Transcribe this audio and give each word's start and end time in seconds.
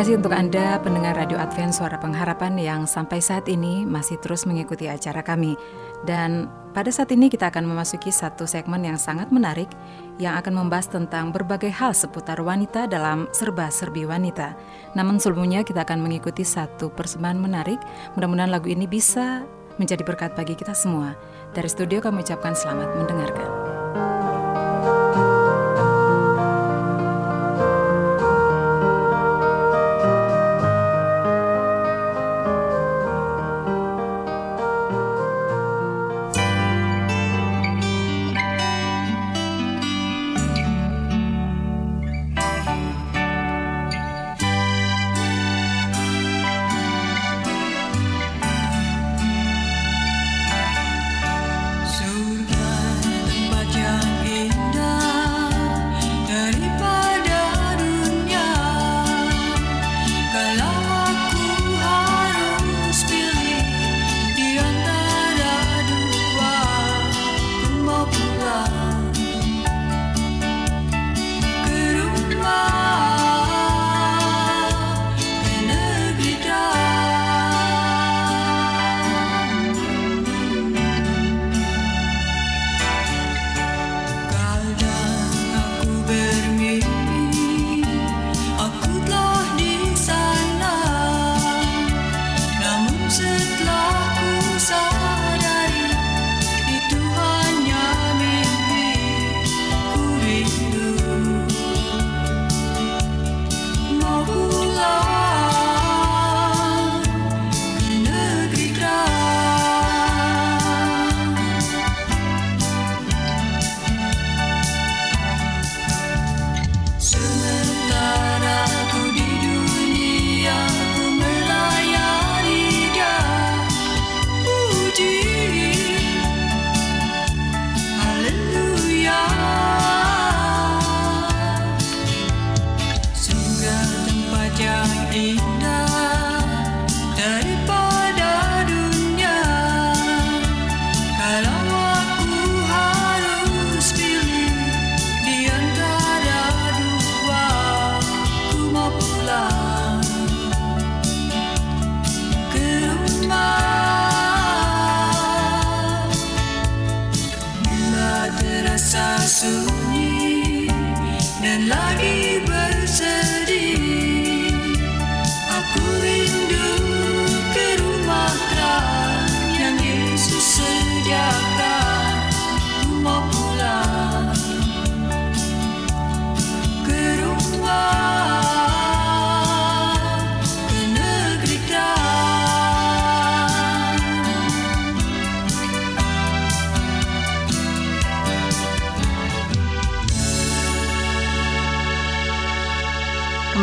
Kasih 0.00 0.16
untuk 0.16 0.32
Anda 0.32 0.80
pendengar 0.80 1.12
Radio 1.12 1.36
Advent 1.36 1.76
Suara 1.76 2.00
Pengharapan 2.00 2.56
yang 2.56 2.88
sampai 2.88 3.20
saat 3.20 3.44
ini 3.52 3.84
masih 3.84 4.16
terus 4.16 4.48
mengikuti 4.48 4.88
acara 4.88 5.20
kami. 5.20 5.60
Dan 6.08 6.48
pada 6.72 6.88
saat 6.88 7.12
ini 7.12 7.28
kita 7.28 7.52
akan 7.52 7.68
memasuki 7.68 8.08
satu 8.08 8.48
segmen 8.48 8.80
yang 8.80 8.96
sangat 8.96 9.28
menarik 9.28 9.68
yang 10.16 10.40
akan 10.40 10.56
membahas 10.56 10.88
tentang 10.88 11.36
berbagai 11.36 11.68
hal 11.68 11.92
seputar 11.92 12.40
wanita 12.40 12.88
dalam 12.88 13.28
serba-serbi 13.36 14.08
wanita. 14.08 14.56
Namun 14.96 15.20
sebelumnya 15.20 15.60
kita 15.68 15.84
akan 15.84 16.00
mengikuti 16.00 16.48
satu 16.48 16.88
persembahan 16.88 17.36
menarik. 17.36 17.76
Mudah-mudahan 18.16 18.56
lagu 18.56 18.72
ini 18.72 18.88
bisa 18.88 19.44
menjadi 19.76 20.00
berkat 20.00 20.32
bagi 20.32 20.56
kita 20.56 20.72
semua. 20.72 21.12
Dari 21.52 21.68
studio 21.68 22.00
kami 22.00 22.24
ucapkan 22.24 22.56
selamat 22.56 22.88
mendengarkan. 23.04 23.59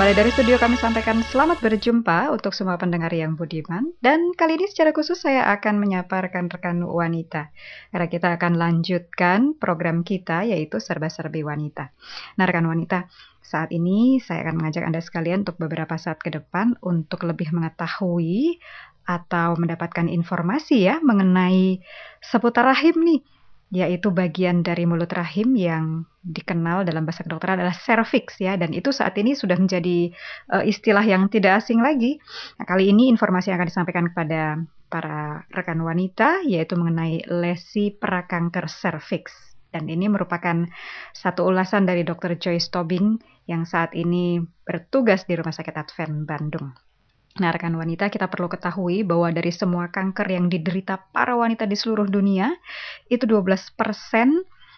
Kembali 0.07 0.23
dari 0.23 0.31
studio 0.39 0.55
kami 0.55 0.79
sampaikan 0.79 1.19
selamat 1.19 1.59
berjumpa 1.59 2.31
untuk 2.31 2.55
semua 2.55 2.79
pendengar 2.79 3.11
yang 3.11 3.35
budiman. 3.35 3.91
Dan 3.99 4.31
kali 4.39 4.55
ini 4.55 4.63
secara 4.63 4.95
khusus 4.95 5.19
saya 5.19 5.51
akan 5.51 5.83
menyapa 5.83 6.23
rekan-rekan 6.23 6.79
wanita. 6.79 7.51
Karena 7.91 8.07
kita 8.07 8.39
akan 8.39 8.55
lanjutkan 8.55 9.59
program 9.59 10.07
kita 10.07 10.47
yaitu 10.47 10.79
serba-serbi 10.79 11.43
wanita. 11.43 11.91
Nah 12.39 12.47
rekan 12.47 12.71
wanita, 12.71 13.11
saat 13.43 13.67
ini 13.75 14.23
saya 14.23 14.47
akan 14.47 14.63
mengajak 14.63 14.87
Anda 14.87 15.03
sekalian 15.03 15.43
untuk 15.43 15.59
beberapa 15.59 15.99
saat 15.99 16.23
ke 16.23 16.31
depan 16.31 16.79
untuk 16.79 17.27
lebih 17.27 17.51
mengetahui 17.51 18.63
atau 19.11 19.59
mendapatkan 19.59 20.07
informasi 20.07 20.87
ya 20.87 21.03
mengenai 21.03 21.83
seputar 22.23 22.63
rahim 22.63 22.95
nih 23.03 23.19
yaitu 23.67 24.15
bagian 24.15 24.63
dari 24.63 24.87
mulut 24.87 25.11
rahim 25.11 25.51
yang 25.59 26.07
dikenal 26.23 26.87
dalam 26.87 27.03
bahasa 27.03 27.27
kedokteran 27.27 27.59
adalah 27.59 27.75
cervix 27.75 28.39
ya 28.39 28.55
dan 28.55 28.71
itu 28.71 28.95
saat 28.95 29.15
ini 29.19 29.35
sudah 29.35 29.59
menjadi 29.59 30.11
uh, 30.55 30.63
istilah 30.63 31.03
yang 31.03 31.27
tidak 31.27 31.63
asing 31.63 31.83
lagi. 31.83 32.19
Nah, 32.59 32.65
kali 32.67 32.95
ini 32.95 33.11
informasi 33.11 33.51
yang 33.51 33.59
akan 33.59 33.69
disampaikan 33.69 34.05
kepada 34.11 34.63
para 34.87 35.43
rekan 35.51 35.83
wanita 35.83 36.47
yaitu 36.47 36.79
mengenai 36.79 37.27
lesi 37.27 37.91
prakanker 37.91 38.71
cervix 38.71 39.35
dan 39.75 39.91
ini 39.91 40.07
merupakan 40.07 40.63
satu 41.11 41.51
ulasan 41.51 41.83
dari 41.83 42.07
Dr. 42.07 42.39
Joyce 42.39 42.71
Tobing 42.71 43.19
yang 43.51 43.67
saat 43.67 43.91
ini 43.95 44.39
bertugas 44.63 45.27
di 45.27 45.35
Rumah 45.35 45.51
Sakit 45.51 45.75
Advent 45.75 46.23
Bandung. 46.23 46.86
Nah, 47.37 47.53
rekan 47.53 47.77
wanita, 47.77 48.09
kita 48.09 48.25
perlu 48.33 48.49
ketahui 48.49 49.05
bahwa 49.05 49.29
dari 49.29 49.53
semua 49.53 49.93
kanker 49.93 50.25
yang 50.25 50.49
diderita 50.49 50.97
para 51.13 51.37
wanita 51.37 51.69
di 51.69 51.77
seluruh 51.77 52.09
dunia, 52.09 52.49
itu 53.13 53.29
12% 53.29 53.77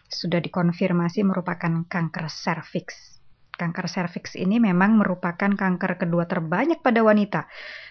sudah 0.10 0.44
dikonfirmasi 0.44 1.24
merupakan 1.24 1.88
kanker 1.88 2.28
serviks. 2.28 3.20
Kanker 3.60 3.92
serviks 3.92 4.40
ini 4.40 4.56
memang 4.56 4.96
merupakan 4.96 5.52
kanker 5.52 6.00
kedua 6.00 6.24
terbanyak 6.32 6.80
pada 6.80 7.04
wanita. 7.04 7.44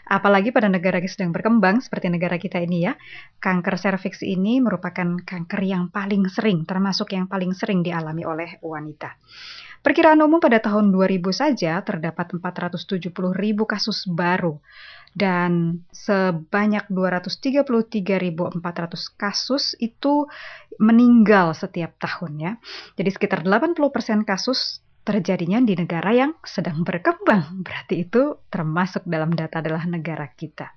Apalagi 0.08 0.48
pada 0.48 0.72
negara 0.72 0.96
yang 0.96 1.12
sedang 1.12 1.30
berkembang 1.32 1.84
seperti 1.84 2.08
negara 2.08 2.40
kita 2.40 2.56
ini 2.56 2.88
ya. 2.88 2.96
Kanker 3.36 3.76
serviks 3.76 4.24
ini 4.24 4.64
merupakan 4.64 5.20
kanker 5.20 5.60
yang 5.60 5.92
paling 5.92 6.24
sering, 6.32 6.64
termasuk 6.64 7.12
yang 7.12 7.28
paling 7.28 7.52
sering 7.52 7.84
dialami 7.84 8.24
oleh 8.24 8.56
wanita. 8.64 9.12
Perkiraan 9.78 10.19
umum 10.20 10.42
pada 10.42 10.58
tahun 10.58 10.90
2000 10.90 11.30
saja 11.30 11.78
terdapat 11.86 12.34
470 12.34 13.14
ribu 13.34 13.62
kasus 13.64 14.04
baru 14.10 14.58
dan 15.14 15.82
sebanyak 15.94 16.86
233.400 16.90 18.58
kasus 19.16 19.78
itu 19.78 20.26
meninggal 20.82 21.54
setiap 21.54 21.94
tahun 21.98 22.32
ya. 22.38 22.52
Jadi 22.98 23.10
sekitar 23.14 23.40
80% 23.46 24.26
kasus 24.26 24.82
terjadinya 25.06 25.62
di 25.64 25.72
negara 25.72 26.12
yang 26.12 26.36
sedang 26.44 26.84
berkembang. 26.84 27.64
Berarti 27.64 28.04
itu 28.04 28.36
termasuk 28.52 29.08
dalam 29.08 29.32
data 29.32 29.64
adalah 29.64 29.88
negara 29.88 30.28
kita. 30.28 30.69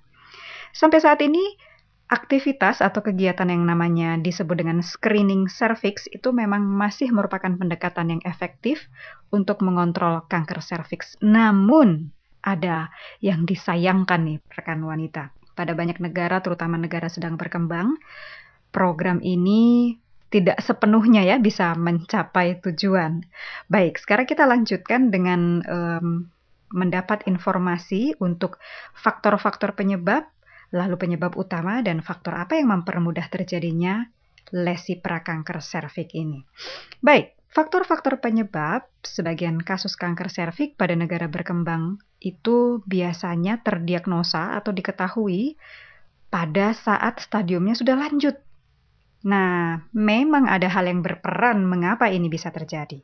Sampai 0.72 1.04
saat 1.04 1.20
ini 1.20 1.71
aktivitas 2.12 2.84
atau 2.84 3.00
kegiatan 3.00 3.48
yang 3.48 3.64
namanya 3.64 4.20
disebut 4.20 4.60
dengan 4.60 4.84
screening 4.84 5.48
cervix 5.48 6.04
itu 6.12 6.28
memang 6.28 6.60
masih 6.60 7.08
merupakan 7.08 7.48
pendekatan 7.48 8.12
yang 8.12 8.22
efektif 8.28 8.92
untuk 9.32 9.64
mengontrol 9.64 10.28
kanker 10.28 10.60
cervix. 10.60 11.16
Namun 11.24 12.12
ada 12.44 12.92
yang 13.24 13.48
disayangkan 13.48 14.28
nih 14.28 14.38
rekan 14.52 14.84
wanita. 14.84 15.32
Pada 15.56 15.72
banyak 15.72 16.04
negara 16.04 16.44
terutama 16.44 16.76
negara 16.76 17.08
sedang 17.08 17.40
berkembang, 17.40 17.96
program 18.68 19.24
ini 19.24 19.96
tidak 20.28 20.60
sepenuhnya 20.60 21.24
ya 21.24 21.36
bisa 21.40 21.72
mencapai 21.76 22.60
tujuan. 22.60 23.24
Baik, 23.72 24.00
sekarang 24.00 24.28
kita 24.28 24.44
lanjutkan 24.44 25.08
dengan 25.08 25.64
um, 25.64 26.28
mendapat 26.72 27.24
informasi 27.28 28.16
untuk 28.20 28.56
faktor-faktor 28.96 29.76
penyebab 29.76 30.24
Lalu 30.72 30.96
penyebab 30.96 31.36
utama 31.36 31.84
dan 31.84 32.00
faktor 32.00 32.34
apa 32.34 32.56
yang 32.56 32.72
mempermudah 32.72 33.28
terjadinya 33.28 34.08
lesi 34.50 34.96
prakanker 34.96 35.60
serviks 35.60 36.16
ini? 36.16 36.40
Baik, 37.04 37.36
faktor-faktor 37.52 38.18
penyebab 38.24 38.88
sebagian 39.04 39.60
kasus 39.60 39.94
kanker 40.00 40.32
serviks 40.32 40.74
pada 40.74 40.96
negara 40.96 41.28
berkembang 41.28 42.00
itu 42.24 42.80
biasanya 42.88 43.60
terdiagnosa 43.60 44.56
atau 44.56 44.72
diketahui 44.72 45.60
pada 46.32 46.72
saat 46.72 47.20
stadiumnya 47.20 47.76
sudah 47.76 47.96
lanjut. 48.00 48.40
Nah, 49.22 49.78
memang 49.94 50.50
ada 50.50 50.66
hal 50.66 50.90
yang 50.90 51.04
berperan 51.04 51.62
mengapa 51.62 52.10
ini 52.10 52.26
bisa 52.26 52.50
terjadi. 52.50 52.98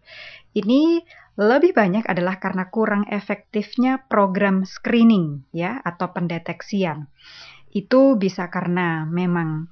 Ini 0.50 1.04
lebih 1.38 1.70
banyak 1.70 2.02
adalah 2.10 2.42
karena 2.42 2.66
kurang 2.66 3.06
efektifnya 3.06 4.02
program 4.10 4.66
screening 4.66 5.46
ya 5.54 5.78
atau 5.86 6.10
pendeteksian. 6.10 7.06
Itu 7.72 8.16
bisa 8.16 8.48
karena 8.48 9.04
memang 9.04 9.68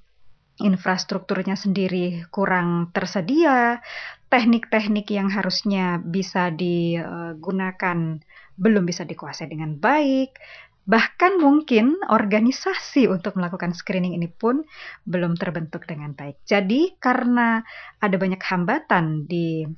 infrastrukturnya 0.57 1.53
sendiri 1.57 2.25
kurang 2.33 2.89
tersedia, 2.97 3.85
teknik-teknik 4.33 5.05
yang 5.13 5.29
harusnya 5.29 6.01
bisa 6.01 6.49
digunakan 6.49 8.21
belum 8.57 8.85
bisa 8.89 9.05
dikuasai 9.05 9.53
dengan 9.53 9.77
baik, 9.77 10.41
bahkan 10.89 11.37
mungkin 11.37 12.01
organisasi 12.09 13.05
untuk 13.11 13.37
melakukan 13.37 13.77
screening 13.77 14.17
ini 14.17 14.33
pun 14.33 14.65
belum 15.05 15.37
terbentuk 15.37 15.85
dengan 15.85 16.17
baik. 16.17 16.41
Jadi 16.49 16.97
karena 16.97 17.61
ada 18.01 18.17
banyak 18.17 18.41
hambatan 18.41 19.29
di 19.29 19.69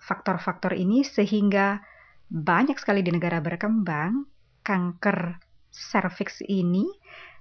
faktor-faktor 0.00 0.74
ini 0.74 1.06
sehingga 1.06 1.78
banyak 2.26 2.74
sekali 2.82 3.06
di 3.06 3.14
negara 3.14 3.38
berkembang 3.38 4.26
kanker 4.66 5.38
serviks 5.70 6.42
ini 6.42 6.88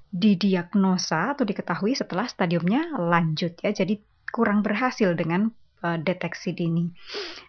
didiagnosa 0.09 1.38
atau 1.38 1.45
diketahui 1.45 1.94
setelah 1.94 2.25
stadiumnya 2.25 2.97
lanjut 2.97 3.57
ya. 3.61 3.71
Jadi 3.73 4.01
kurang 4.29 4.61
berhasil 4.61 5.13
dengan 5.13 5.50
uh, 5.85 5.97
deteksi 5.97 6.53
dini. 6.53 6.89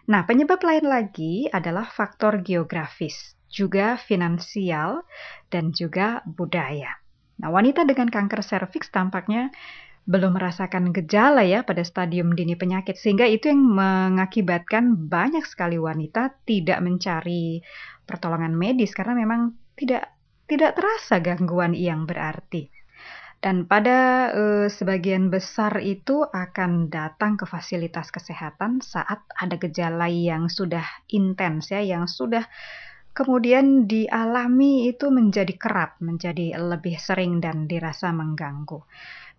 Nah, 0.09 0.25
penyebab 0.25 0.61
lain 0.61 0.85
lagi 0.85 1.49
adalah 1.49 1.89
faktor 1.89 2.41
geografis, 2.41 3.37
juga 3.49 3.97
finansial 3.97 5.05
dan 5.49 5.73
juga 5.73 6.25
budaya. 6.25 6.97
Nah, 7.41 7.49
wanita 7.49 7.85
dengan 7.85 8.09
kanker 8.09 8.45
serviks 8.45 8.93
tampaknya 8.93 9.49
belum 10.09 10.33
merasakan 10.33 10.89
gejala 10.89 11.45
ya 11.45 11.61
pada 11.61 11.85
stadium 11.85 12.33
dini 12.33 12.57
penyakit 12.57 12.97
sehingga 12.97 13.29
itu 13.29 13.53
yang 13.53 13.61
mengakibatkan 13.61 14.97
banyak 14.97 15.45
sekali 15.45 15.77
wanita 15.77 16.41
tidak 16.49 16.81
mencari 16.81 17.61
pertolongan 18.09 18.57
medis 18.57 18.97
karena 18.97 19.13
memang 19.13 19.53
tidak 19.77 20.09
tidak 20.51 20.75
terasa 20.75 21.23
gangguan 21.23 21.71
yang 21.71 22.03
berarti. 22.03 22.67
Dan 23.41 23.65
pada 23.65 24.29
uh, 24.35 24.67
sebagian 24.69 25.33
besar 25.33 25.81
itu 25.81 26.21
akan 26.27 26.93
datang 26.93 27.39
ke 27.39 27.47
fasilitas 27.49 28.13
kesehatan 28.13 28.85
saat 28.85 29.23
ada 29.33 29.57
gejala 29.57 30.11
yang 30.11 30.45
sudah 30.45 30.85
intens 31.09 31.73
ya, 31.73 31.81
yang 31.81 32.05
sudah 32.05 32.45
kemudian 33.17 33.89
dialami 33.89 34.91
itu 34.91 35.09
menjadi 35.09 35.57
kerap, 35.57 35.97
menjadi 36.03 36.53
lebih 36.59 37.01
sering 37.01 37.41
dan 37.41 37.65
dirasa 37.65 38.13
mengganggu. 38.13 38.83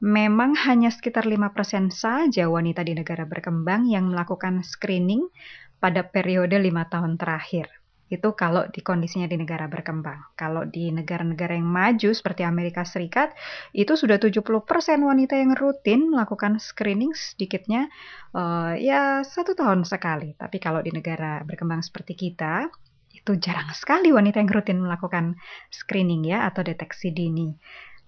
Memang 0.03 0.59
hanya 0.67 0.91
sekitar 0.91 1.23
5% 1.23 1.95
saja 1.95 2.51
wanita 2.51 2.83
di 2.83 2.99
negara 2.99 3.23
berkembang 3.23 3.87
yang 3.87 4.11
melakukan 4.11 4.67
screening 4.67 5.31
pada 5.79 6.03
periode 6.03 6.59
lima 6.59 6.91
tahun 6.91 7.15
terakhir. 7.15 7.82
Itu 8.13 8.37
kalau 8.37 8.69
di 8.69 8.85
kondisinya 8.85 9.25
di 9.25 9.41
negara 9.41 9.65
berkembang. 9.73 10.37
Kalau 10.37 10.69
di 10.69 10.93
negara-negara 10.93 11.57
yang 11.57 11.65
maju 11.65 12.13
seperti 12.13 12.45
Amerika 12.45 12.85
Serikat, 12.85 13.33
itu 13.73 13.97
sudah 13.97 14.21
70% 14.21 14.53
wanita 15.01 15.35
yang 15.41 15.57
rutin 15.57 16.13
melakukan 16.13 16.61
screening 16.61 17.17
sedikitnya 17.17 17.89
uh, 18.37 18.77
ya 18.77 19.25
satu 19.25 19.57
tahun 19.57 19.89
sekali. 19.89 20.37
Tapi 20.37 20.61
kalau 20.61 20.85
di 20.85 20.93
negara 20.93 21.41
berkembang 21.49 21.81
seperti 21.81 22.13
kita, 22.13 22.69
itu 23.17 23.33
jarang 23.41 23.73
sekali 23.73 24.13
wanita 24.13 24.45
yang 24.45 24.53
rutin 24.53 24.85
melakukan 24.85 25.41
screening 25.73 26.29
ya 26.29 26.45
atau 26.53 26.61
deteksi 26.61 27.17
dini. 27.17 27.57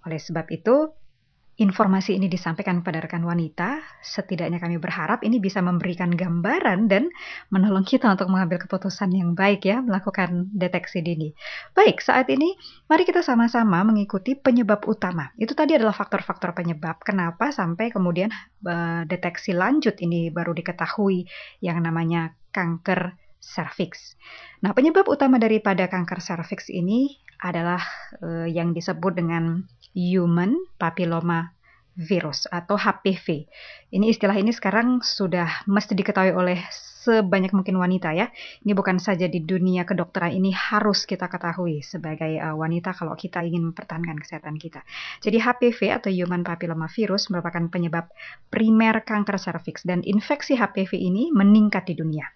Oleh 0.05 0.21
sebab 0.21 0.53
itu, 0.53 0.93
informasi 1.55 2.19
ini 2.19 2.27
disampaikan 2.27 2.83
kepada 2.83 3.07
rekan 3.07 3.23
wanita, 3.23 3.79
setidaknya 4.03 4.59
kami 4.59 4.83
berharap 4.83 5.23
ini 5.23 5.39
bisa 5.39 5.63
memberikan 5.63 6.11
gambaran 6.11 6.91
dan 6.91 7.15
menolong 7.55 7.87
kita 7.87 8.11
untuk 8.11 8.27
mengambil 8.27 8.59
keputusan 8.59 9.15
yang 9.15 9.39
baik 9.39 9.63
ya, 9.63 9.79
melakukan 9.79 10.51
deteksi 10.51 10.99
dini. 10.99 11.31
Baik, 11.71 12.03
saat 12.03 12.27
ini 12.31 12.59
mari 12.91 13.07
kita 13.07 13.23
sama-sama 13.23 13.87
mengikuti 13.87 14.35
penyebab 14.35 14.83
utama. 14.91 15.31
Itu 15.39 15.55
tadi 15.55 15.79
adalah 15.79 15.95
faktor-faktor 15.95 16.59
penyebab 16.59 16.99
kenapa 17.07 17.55
sampai 17.55 17.95
kemudian 17.95 18.35
uh, 18.67 19.07
deteksi 19.07 19.55
lanjut 19.55 19.95
ini 20.03 20.35
baru 20.35 20.51
diketahui 20.59 21.31
yang 21.63 21.79
namanya 21.79 22.35
kanker 22.51 23.15
serviks. 23.39 24.17
Nah, 24.65 24.73
penyebab 24.73 25.05
utama 25.07 25.37
daripada 25.37 25.87
kanker 25.87 26.19
serviks 26.19 26.73
ini 26.73 27.21
adalah 27.45 27.83
uh, 28.25 28.49
yang 28.49 28.73
disebut 28.73 29.21
dengan 29.21 29.69
human 29.95 30.59
papilloma 30.77 31.55
virus 31.95 32.51
atau 32.51 32.75
HPV. 32.75 33.47
Ini 33.95 34.11
istilah 34.11 34.35
ini 34.35 34.51
sekarang 34.51 34.99
sudah 34.99 35.63
mesti 35.71 35.95
diketahui 35.95 36.35
oleh 36.35 36.59
sebanyak 37.05 37.53
mungkin 37.55 37.79
wanita 37.79 38.11
ya. 38.17 38.33
Ini 38.67 38.73
bukan 38.75 38.97
saja 38.99 39.29
di 39.29 39.45
dunia 39.45 39.85
kedokteran, 39.87 40.35
ini 40.35 40.51
harus 40.51 41.05
kita 41.05 41.31
ketahui 41.31 41.85
sebagai 41.85 42.41
uh, 42.41 42.57
wanita 42.57 42.97
kalau 42.97 43.15
kita 43.15 43.45
ingin 43.47 43.71
mempertahankan 43.71 44.19
kesehatan 44.19 44.57
kita. 44.59 44.83
Jadi 45.23 45.39
HPV 45.39 45.81
atau 45.95 46.11
Human 46.11 46.43
Papilloma 46.43 46.91
Virus 46.91 47.31
merupakan 47.31 47.63
penyebab 47.71 48.11
primer 48.49 49.05
kanker 49.05 49.37
serviks 49.39 49.87
dan 49.87 50.01
infeksi 50.03 50.57
HPV 50.57 50.97
ini 50.97 51.31
meningkat 51.31 51.87
di 51.87 51.95
dunia. 51.95 52.27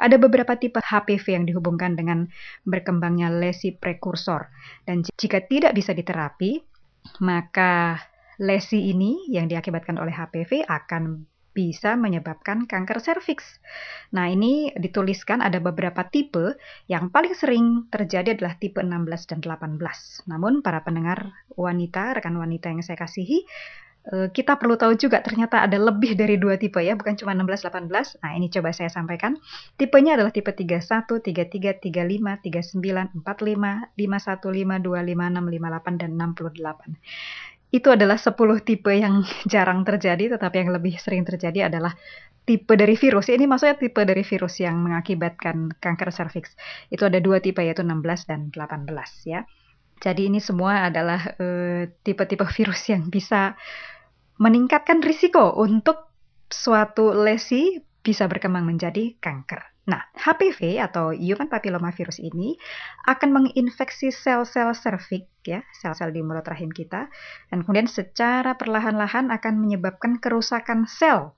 Ada 0.00 0.16
beberapa 0.18 0.56
tipe 0.58 0.82
HPV 0.82 1.24
yang 1.28 1.44
dihubungkan 1.46 1.94
dengan 1.94 2.26
berkembangnya 2.66 3.30
lesi 3.30 3.76
prekursor 3.76 4.48
dan 4.88 5.04
jika 5.20 5.44
tidak 5.44 5.76
bisa 5.76 5.92
diterapi, 5.92 6.73
maka 7.22 8.00
lesi 8.38 8.90
ini 8.90 9.30
yang 9.30 9.46
diakibatkan 9.46 9.98
oleh 10.00 10.10
HPV 10.10 10.66
akan 10.66 11.26
bisa 11.54 11.94
menyebabkan 11.94 12.66
kanker 12.66 12.98
serviks. 12.98 13.62
Nah, 14.10 14.26
ini 14.26 14.74
dituliskan 14.74 15.38
ada 15.38 15.62
beberapa 15.62 16.02
tipe 16.10 16.58
yang 16.90 17.14
paling 17.14 17.32
sering 17.38 17.86
terjadi 17.94 18.34
adalah 18.34 18.58
tipe 18.58 18.82
16 18.82 19.30
dan 19.30 19.38
18. 19.38 19.78
Namun 20.26 20.66
para 20.66 20.82
pendengar 20.82 21.30
wanita, 21.54 22.18
rekan 22.18 22.34
wanita 22.34 22.74
yang 22.74 22.82
saya 22.82 22.98
kasihi, 22.98 23.46
kita 24.04 24.60
perlu 24.60 24.76
tahu 24.76 25.00
juga 25.00 25.24
ternyata 25.24 25.64
ada 25.64 25.80
lebih 25.80 26.12
dari 26.12 26.36
dua 26.36 26.60
tipe 26.60 26.76
ya, 26.76 26.92
bukan 26.92 27.16
cuma 27.16 27.32
16 27.32 27.64
18. 27.64 28.20
Nah, 28.20 28.30
ini 28.36 28.52
coba 28.52 28.68
saya 28.76 28.92
sampaikan. 28.92 29.40
Tipenya 29.80 30.20
adalah 30.20 30.28
tipe 30.28 30.52
31, 30.52 31.24
33, 31.24 31.80
35, 31.80 32.44
39, 32.44 33.24
45, 33.24 33.96
51, 33.96 33.96
52, 33.96 35.08
56, 35.08 35.56
58 35.56 36.00
dan 36.00 36.10
68 36.20 37.00
itu 37.74 37.90
adalah 37.90 38.14
10 38.14 38.38
tipe 38.62 38.94
yang 38.94 39.26
jarang 39.52 39.82
terjadi, 39.82 40.38
tetapi 40.38 40.62
yang 40.62 40.70
lebih 40.70 40.94
sering 41.02 41.26
terjadi 41.26 41.66
adalah 41.66 41.98
tipe 42.46 42.78
dari 42.78 42.94
virus. 42.94 43.26
Ini 43.32 43.50
maksudnya 43.50 43.74
tipe 43.74 43.98
dari 44.06 44.22
virus 44.22 44.62
yang 44.62 44.78
mengakibatkan 44.78 45.74
kanker 45.82 46.14
serviks. 46.14 46.54
Itu 46.92 47.10
ada 47.10 47.18
dua 47.18 47.42
tipe 47.42 47.58
yaitu 47.66 47.82
16 47.82 48.30
dan 48.30 48.40
18 48.54 48.86
ya. 49.26 49.42
Jadi 49.98 50.28
ini 50.28 50.38
semua 50.38 50.86
adalah 50.92 51.34
eh, 51.40 51.90
tipe-tipe 52.04 52.44
uh, 52.44 52.52
virus 52.60 52.80
yang 52.92 53.08
bisa 53.10 53.58
meningkatkan 54.38 55.00
risiko 55.00 55.54
untuk 55.58 56.10
suatu 56.50 57.14
lesi 57.14 57.82
bisa 58.04 58.28
berkembang 58.28 58.68
menjadi 58.68 59.16
kanker. 59.18 59.74
Nah, 59.84 60.00
HPV 60.16 60.80
atau 60.80 61.12
Human 61.12 61.52
Papillomavirus 61.52 62.16
ini 62.24 62.56
akan 63.04 63.36
menginfeksi 63.36 64.08
sel-sel 64.08 64.72
serviks 64.72 65.28
ya, 65.44 65.60
sel-sel 65.76 66.08
di 66.08 66.24
mulut 66.24 66.44
rahim 66.48 66.72
kita 66.72 67.12
dan 67.52 67.58
kemudian 67.64 67.84
secara 67.84 68.56
perlahan-lahan 68.56 69.28
akan 69.28 69.60
menyebabkan 69.60 70.24
kerusakan 70.24 70.88
sel 70.88 71.36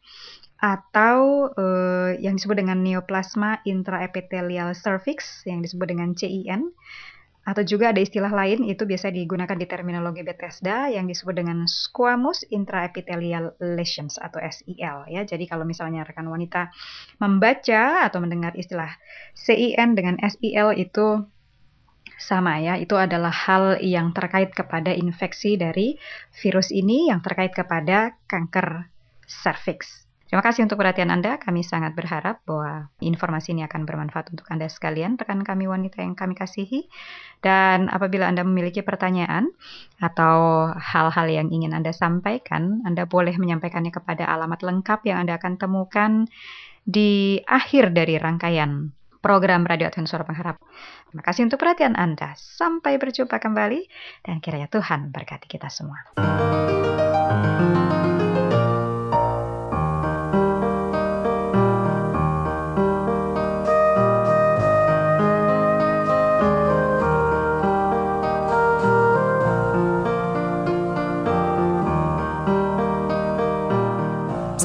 atau 0.62 1.50
eh, 1.58 2.22
yang 2.22 2.38
disebut 2.38 2.62
dengan 2.62 2.80
neoplasma 2.86 3.60
intraepithelial 3.66 4.72
cervix 4.78 5.42
yang 5.42 5.60
disebut 5.60 5.90
dengan 5.90 6.14
CIN 6.14 6.70
atau 7.46 7.62
juga 7.62 7.94
ada 7.94 8.02
istilah 8.02 8.34
lain 8.34 8.66
itu 8.66 8.82
biasa 8.82 9.14
digunakan 9.14 9.54
di 9.54 9.70
terminologi 9.70 10.26
Bethesda 10.26 10.90
yang 10.90 11.06
disebut 11.06 11.38
dengan 11.38 11.70
squamous 11.70 12.42
intraepithelial 12.50 13.54
lesions 13.62 14.18
atau 14.18 14.42
SEL 14.42 15.06
ya. 15.06 15.22
Jadi 15.22 15.46
kalau 15.46 15.62
misalnya 15.62 16.02
rekan 16.02 16.26
wanita 16.26 16.74
membaca 17.22 18.02
atau 18.02 18.18
mendengar 18.18 18.58
istilah 18.58 18.90
CIN 19.38 19.94
dengan 19.94 20.18
SEL 20.18 20.74
itu 20.74 21.22
sama 22.18 22.58
ya, 22.58 22.74
itu 22.80 22.98
adalah 22.98 23.30
hal 23.30 23.78
yang 23.78 24.10
terkait 24.10 24.50
kepada 24.50 24.90
infeksi 24.90 25.54
dari 25.54 26.00
virus 26.42 26.74
ini 26.74 27.12
yang 27.12 27.22
terkait 27.22 27.54
kepada 27.54 28.16
kanker 28.26 28.90
serviks. 29.28 30.05
Terima 30.26 30.42
kasih 30.42 30.66
untuk 30.66 30.82
perhatian 30.82 31.14
Anda. 31.14 31.38
Kami 31.38 31.62
sangat 31.62 31.94
berharap 31.94 32.42
bahwa 32.42 32.90
informasi 32.98 33.54
ini 33.54 33.62
akan 33.62 33.86
bermanfaat 33.86 34.34
untuk 34.34 34.42
Anda 34.50 34.66
sekalian, 34.66 35.14
rekan 35.14 35.46
kami 35.46 35.70
wanita 35.70 36.02
yang 36.02 36.18
kami 36.18 36.34
kasihi. 36.34 36.90
Dan 37.38 37.86
apabila 37.86 38.26
Anda 38.26 38.42
memiliki 38.42 38.82
pertanyaan 38.82 39.54
atau 40.02 40.66
hal-hal 40.74 41.30
yang 41.30 41.48
ingin 41.54 41.70
Anda 41.70 41.94
sampaikan, 41.94 42.82
Anda 42.82 43.06
boleh 43.06 43.38
menyampaikannya 43.38 43.94
kepada 43.94 44.26
alamat 44.26 44.66
lengkap 44.66 45.06
yang 45.06 45.22
Anda 45.22 45.38
akan 45.38 45.62
temukan 45.62 46.26
di 46.82 47.38
akhir 47.46 47.94
dari 47.94 48.18
rangkaian 48.18 48.90
program 49.22 49.62
Radio 49.62 49.90
Advent 49.90 50.10
Suara 50.10 50.26
Pengharap. 50.26 50.58
Terima 51.10 51.22
kasih 51.22 51.46
untuk 51.46 51.62
perhatian 51.62 51.94
Anda. 51.94 52.34
Sampai 52.34 52.98
berjumpa 52.98 53.38
kembali 53.38 53.86
dan 54.26 54.42
kiranya 54.42 54.66
Tuhan 54.66 55.14
berkati 55.14 55.46
kita 55.46 55.70
semua. 55.70 56.14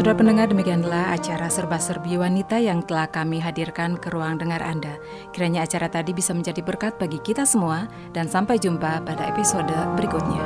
Saudara 0.01 0.17
pendengar, 0.17 0.49
demikianlah 0.49 1.13
acara 1.13 1.45
serba-serbi 1.45 2.17
wanita 2.17 2.57
yang 2.57 2.81
telah 2.81 3.05
kami 3.05 3.37
hadirkan 3.37 4.01
ke 4.01 4.09
ruang 4.09 4.41
dengar 4.41 4.57
Anda. 4.57 4.97
Kiranya 5.29 5.61
acara 5.61 5.93
tadi 5.93 6.09
bisa 6.09 6.33
menjadi 6.33 6.57
berkat 6.65 6.97
bagi 6.97 7.21
kita 7.21 7.45
semua 7.45 7.85
dan 8.09 8.25
sampai 8.25 8.57
jumpa 8.57 9.05
pada 9.05 9.29
episode 9.29 9.69
berikutnya. 9.93 10.41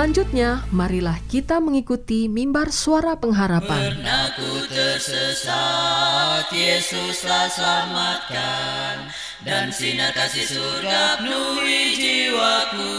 Selanjutnya, 0.00 0.64
marilah 0.72 1.20
kita 1.28 1.60
mengikuti 1.60 2.24
mimbar 2.24 2.72
suara 2.72 3.20
pengharapan. 3.20 4.00
Pernah 4.00 4.32
ku 4.32 4.64
tersesat, 4.72 6.48
Yesuslah 6.48 7.52
selamatkan, 7.52 9.12
dan 9.44 9.68
sinar 9.68 10.16
kasih 10.16 10.56
surga 10.56 11.20
penuhi 11.20 12.00
jiwaku. 12.00 12.96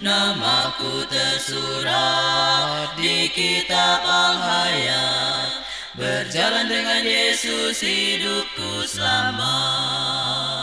Namaku 0.00 1.04
tersurat 1.04 2.96
di 2.96 3.28
kitab 3.28 4.00
Al-Hayat, 4.08 5.68
berjalan 6.00 6.64
dengan 6.64 7.04
Yesus 7.04 7.76
hidupku 7.84 8.88
selamat. 8.88 10.55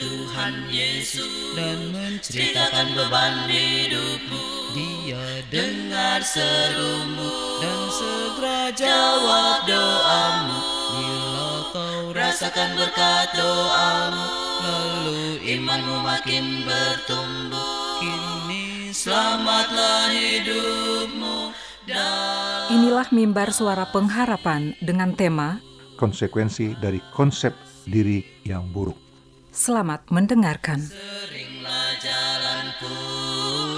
Tuhan 0.00 0.64
Yesus 0.72 1.28
dan 1.52 1.92
menceritakan 1.92 2.96
beban 2.96 3.44
hidupmu. 3.52 4.40
Dia 4.72 5.44
dengar 5.52 6.24
serumu 6.24 7.60
dan 7.60 7.80
segera 7.92 8.60
jawab 8.72 9.68
doamu. 9.68 10.58
Bila 10.96 11.50
kau 11.68 12.00
rasakan 12.16 12.80
berkat 12.80 13.28
doamu, 13.36 14.26
lalu 14.64 15.20
imanmu 15.44 15.96
makin 16.00 16.64
bertumbuh. 16.64 18.00
Kini 18.00 18.96
selamatlah 18.96 20.16
hidupmu. 20.16 21.52
Dan 21.84 22.72
Inilah 22.72 23.12
mimbar 23.12 23.52
suara 23.52 23.84
pengharapan 23.84 24.72
dengan 24.80 25.12
tema 25.12 25.60
konsekuensi 26.00 26.80
dari 26.80 27.04
konsep 27.12 27.52
diri 27.84 28.24
yang 28.48 28.64
buruk. 28.72 29.09
Selamat 29.50 30.06
mendengarkan. 30.14 30.78
Seringlah 30.78 31.98
jalanku 31.98 32.94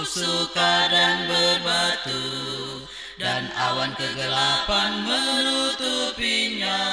sukar 0.05 0.85
dan 0.93 1.25
berbatu 1.25 2.21
Dan 3.17 3.49
awan 3.57 3.89
kegelapan 3.97 5.01
menutupinya 5.01 6.85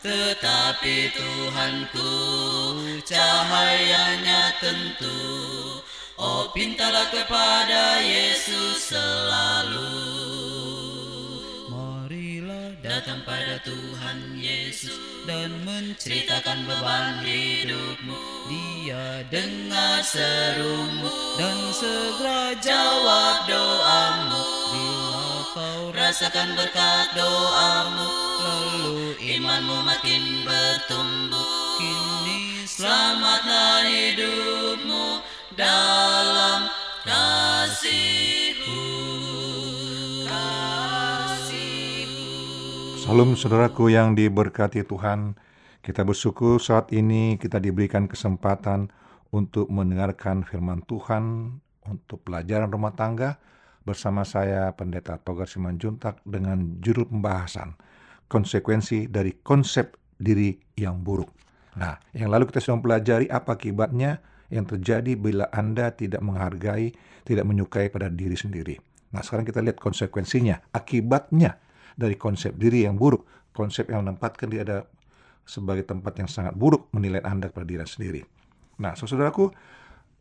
Tetapi 0.00 1.12
Tuhanku 1.12 2.12
cahayanya 3.04 4.56
tentu 4.64 5.20
Oh 6.16 6.48
pintalah 6.56 7.12
kepada 7.12 8.00
Yesus 8.00 8.96
selalu 8.96 10.29
Tuhan 13.64 14.40
Yesus 14.40 14.96
dan 15.28 15.52
menceritakan 15.68 16.64
beban 16.64 17.20
hidupmu. 17.20 18.16
Dia 18.48 19.22
dengar 19.28 20.00
serumu 20.00 21.08
dan 21.36 21.56
segera 21.76 22.56
jawab 22.58 23.44
doamu. 23.44 24.42
Bila 24.72 25.44
kau 25.52 25.92
rasakan 25.92 26.56
berkat 26.56 27.12
doamu, 27.12 28.08
lalu 28.40 29.14
imanmu 29.20 29.84
makin 29.84 30.44
bertumbuh. 30.48 31.48
Kini 31.76 32.64
selamatlah 32.64 33.84
hidupmu 33.84 35.20
dalam 35.54 36.68
kasihmu. 37.04 38.80
Salam 43.10 43.34
saudaraku 43.34 43.90
yang 43.90 44.14
diberkati 44.14 44.86
Tuhan. 44.86 45.34
Kita 45.82 46.06
bersyukur 46.06 46.62
saat 46.62 46.94
ini 46.94 47.42
kita 47.42 47.58
diberikan 47.58 48.06
kesempatan 48.06 48.86
untuk 49.34 49.66
mendengarkan 49.66 50.46
firman 50.46 50.86
Tuhan 50.86 51.58
untuk 51.90 52.22
pelajaran 52.22 52.70
rumah 52.70 52.94
tangga 52.94 53.42
bersama 53.82 54.22
saya 54.22 54.70
Pendeta 54.78 55.18
Togar 55.18 55.50
Simanjuntak 55.50 56.22
dengan 56.22 56.78
judul 56.78 57.10
pembahasan 57.10 57.74
konsekuensi 58.30 59.10
dari 59.10 59.42
konsep 59.42 59.98
diri 60.14 60.54
yang 60.78 61.02
buruk. 61.02 61.34
Nah, 61.82 61.98
yang 62.14 62.30
lalu 62.30 62.46
kita 62.46 62.62
sudah 62.62 62.78
mempelajari 62.78 63.26
apa 63.26 63.58
akibatnya 63.58 64.22
yang 64.54 64.70
terjadi 64.70 65.18
bila 65.18 65.50
Anda 65.50 65.90
tidak 65.98 66.22
menghargai, 66.22 66.94
tidak 67.26 67.42
menyukai 67.42 67.90
pada 67.90 68.06
diri 68.06 68.38
sendiri. 68.38 68.78
Nah, 69.10 69.18
sekarang 69.26 69.42
kita 69.42 69.58
lihat 69.66 69.82
konsekuensinya, 69.82 70.62
akibatnya 70.70 71.58
dari 71.96 72.14
konsep 72.18 72.54
diri 72.58 72.84
yang 72.84 72.98
buruk, 72.98 73.26
konsep 73.54 73.90
yang 73.90 74.06
menempatkan 74.06 74.50
dia 74.50 74.62
ada 74.62 74.78
sebagai 75.46 75.82
tempat 75.82 76.14
yang 76.20 76.30
sangat 76.30 76.54
buruk 76.54 76.86
menilai 76.94 77.22
Anda 77.26 77.50
pada 77.50 77.66
diri 77.66 77.82
sendiri. 77.82 78.22
Nah, 78.80 78.94
saudaraku, 78.94 79.50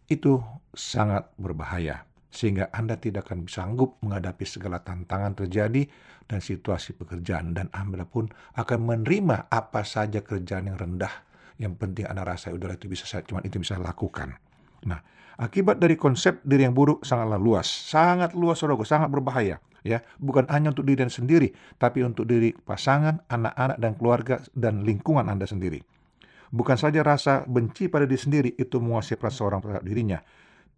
itu 0.09 0.41
sangat 0.73 1.29
berbahaya 1.37 2.03
sehingga 2.29 2.69
Anda 2.69 2.97
tidak 2.97 3.29
akan 3.29 3.49
sanggup 3.49 3.97
menghadapi 4.05 4.45
segala 4.45 4.81
tantangan 4.81 5.33
terjadi 5.33 5.85
dan 6.29 6.39
situasi 6.41 6.93
pekerjaan 6.93 7.57
dan 7.57 7.73
Anda 7.73 8.05
pun 8.05 8.29
akan 8.53 8.79
menerima 8.85 9.49
apa 9.49 9.81
saja 9.81 10.21
kerjaan 10.21 10.69
yang 10.69 10.77
rendah 10.77 11.13
yang 11.57 11.73
penting 11.75 12.05
Anda 12.05 12.23
rasa 12.23 12.53
udahlah 12.53 12.77
itu 12.77 12.85
bisa 12.85 13.05
cuma 13.25 13.41
itu 13.41 13.57
bisa 13.57 13.81
lakukan. 13.81 14.37
Nah, 14.85 15.01
akibat 15.41 15.81
dari 15.81 15.97
konsep 15.97 16.39
diri 16.45 16.69
yang 16.69 16.77
buruk 16.77 17.01
sangatlah 17.03 17.41
luas, 17.41 17.65
sangat 17.67 18.37
luas 18.37 18.61
saudaraku, 18.61 18.85
sangat 18.85 19.09
berbahaya 19.09 19.57
ya, 19.83 20.03
bukan 20.19 20.47
hanya 20.51 20.71
untuk 20.75 20.87
diri 20.87 21.03
Anda 21.03 21.13
sendiri, 21.13 21.49
tapi 21.79 22.03
untuk 22.03 22.27
diri 22.27 22.51
pasangan, 22.53 23.23
anak-anak 23.27 23.77
dan 23.79 23.91
keluarga 23.95 24.35
dan 24.55 24.83
lingkungan 24.83 25.27
Anda 25.27 25.45
sendiri. 25.47 25.79
Bukan 26.49 26.77
saja 26.81 27.05
rasa 27.05 27.45
benci 27.45 27.87
pada 27.87 28.09
diri 28.09 28.17
sendiri 28.17 28.49
itu 28.57 28.81
menguasai 28.81 29.21
perasaan 29.21 29.37
seorang 29.37 29.59
terhadap 29.61 29.83
dirinya, 29.85 30.19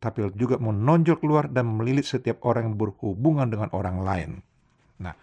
tapi 0.04 0.28
juga 0.36 0.60
menonjol 0.60 1.18
keluar 1.22 1.48
dan 1.48 1.70
melilit 1.80 2.04
setiap 2.04 2.44
orang 2.44 2.74
yang 2.74 2.76
berhubungan 2.76 3.48
dengan 3.48 3.70
orang 3.72 3.98
lain. 4.04 4.32
Nah, 5.00 5.16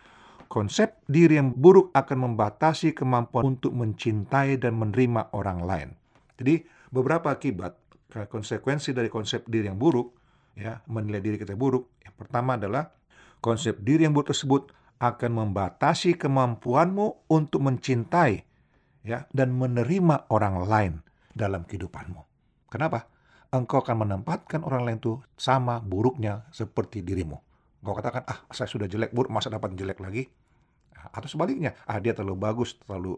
konsep 0.49 1.05
diri 1.05 1.37
yang 1.37 1.53
buruk 1.53 1.93
akan 1.93 2.33
membatasi 2.33 2.97
kemampuan 2.97 3.61
untuk 3.61 3.77
mencintai 3.77 4.57
dan 4.57 4.81
menerima 4.81 5.37
orang 5.37 5.59
lain. 5.63 5.89
Jadi, 6.41 6.65
beberapa 6.89 7.29
akibat 7.29 7.77
konsekuensi 8.09 8.97
dari 8.97 9.13
konsep 9.13 9.45
diri 9.45 9.69
yang 9.69 9.77
buruk, 9.77 10.17
ya, 10.57 10.81
menilai 10.89 11.21
diri 11.21 11.37
kita 11.37 11.53
buruk. 11.53 12.01
Yang 12.01 12.15
pertama 12.17 12.57
adalah 12.57 12.89
konsep 13.39 13.79
diri 13.83 14.05
yang 14.07 14.15
buruk 14.15 14.35
tersebut 14.35 14.73
akan 14.99 15.31
membatasi 15.47 16.19
kemampuanmu 16.19 17.31
untuk 17.31 17.63
mencintai 17.63 18.43
ya 19.07 19.25
dan 19.31 19.55
menerima 19.55 20.27
orang 20.35 20.57
lain 20.67 20.93
dalam 21.33 21.63
kehidupanmu. 21.63 22.21
Kenapa? 22.69 23.07
Engkau 23.49 23.81
akan 23.81 24.05
menempatkan 24.05 24.61
orang 24.61 24.85
lain 24.85 24.99
itu 25.01 25.17
sama 25.39 25.81
buruknya 25.81 26.45
seperti 26.53 27.01
dirimu. 27.01 27.41
Engkau 27.81 27.95
katakan, 27.97 28.27
ah 28.29 28.45
saya 28.53 28.69
sudah 28.69 28.91
jelek 28.91 29.15
buruk, 29.15 29.33
masa 29.33 29.49
dapat 29.49 29.73
jelek 29.73 30.03
lagi? 30.03 30.29
Atau 31.15 31.31
sebaliknya, 31.31 31.79
ah 31.89 31.97
dia 32.03 32.13
terlalu 32.13 32.37
bagus, 32.37 32.77
terlalu 32.85 33.17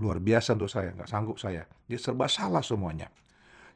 luar 0.00 0.22
biasa 0.22 0.56
untuk 0.56 0.70
saya, 0.72 0.94
nggak 0.96 1.10
sanggup 1.10 1.36
saya. 1.36 1.68
Dia 1.90 1.98
serba 2.00 2.30
salah 2.30 2.64
semuanya. 2.64 3.12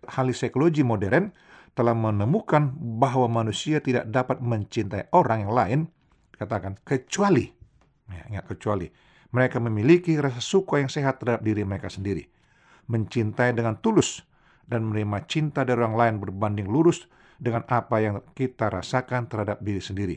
Ahli 0.08 0.32
psikologi 0.32 0.80
modern 0.80 1.28
telah 1.74 1.94
menemukan 1.94 2.74
bahwa 3.00 3.30
manusia 3.30 3.78
tidak 3.78 4.10
dapat 4.10 4.42
mencintai 4.42 5.10
orang 5.14 5.46
yang 5.46 5.52
lain, 5.54 5.80
katakan, 6.34 6.76
kecuali, 6.82 7.46
ya, 8.10 8.22
ingat 8.30 8.46
kecuali, 8.50 8.90
mereka 9.30 9.62
memiliki 9.62 10.18
rasa 10.18 10.42
suka 10.42 10.82
yang 10.82 10.90
sehat 10.90 11.22
terhadap 11.22 11.46
diri 11.46 11.62
mereka 11.62 11.86
sendiri. 11.86 12.26
Mencintai 12.90 13.54
dengan 13.54 13.78
tulus 13.78 14.26
dan 14.66 14.86
menerima 14.86 15.26
cinta 15.30 15.62
dari 15.62 15.78
orang 15.78 15.94
lain 15.94 16.14
berbanding 16.18 16.66
lurus 16.66 17.06
dengan 17.38 17.62
apa 17.70 17.96
yang 18.02 18.22
kita 18.34 18.68
rasakan 18.68 19.30
terhadap 19.30 19.62
diri 19.62 19.78
sendiri. 19.78 20.16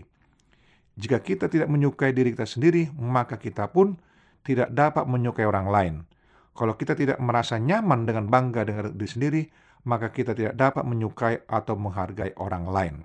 Jika 0.93 1.21
kita 1.21 1.49
tidak 1.49 1.69
menyukai 1.69 2.13
diri 2.13 2.33
kita 2.33 2.45
sendiri, 2.45 2.89
maka 2.97 3.37
kita 3.41 3.69
pun 3.69 3.97
tidak 4.45 4.69
dapat 4.73 5.09
menyukai 5.09 5.45
orang 5.47 5.67
lain. 5.69 5.95
Kalau 6.53 6.77
kita 6.77 6.93
tidak 6.93 7.17
merasa 7.17 7.57
nyaman 7.57 8.05
dengan 8.05 8.29
bangga 8.29 8.61
dengan 8.61 8.93
diri 8.93 9.09
sendiri, 9.09 9.41
maka 9.83 10.11
kita 10.11 10.31
tidak 10.31 10.55
dapat 10.55 10.83
menyukai 10.87 11.43
atau 11.47 11.75
menghargai 11.75 12.31
orang 12.39 12.65
lain. 12.67 12.95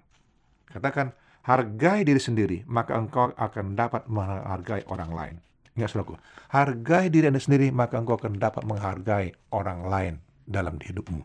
Katakan, 0.68 1.10
hargai 1.42 2.04
diri 2.04 2.20
sendiri, 2.20 2.58
maka 2.68 2.94
engkau 2.94 3.34
akan 3.34 3.74
dapat 3.74 4.06
menghargai 4.06 4.84
orang 4.86 5.10
lain. 5.10 5.36
Ingat 5.78 5.94
saudaraku, 5.94 6.14
hargai 6.50 7.06
diri 7.06 7.30
Anda 7.30 7.38
sendiri, 7.38 7.70
maka 7.70 7.96
engkau 7.96 8.18
akan 8.18 8.36
dapat 8.36 8.66
menghargai 8.66 9.30
orang 9.54 9.80
lain 9.86 10.14
dalam 10.44 10.76
hidupmu. 10.82 11.22